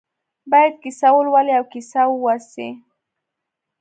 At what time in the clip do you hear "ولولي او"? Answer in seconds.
1.15-1.65